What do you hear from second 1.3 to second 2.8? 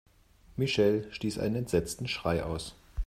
einen entsetzten Schrei aus.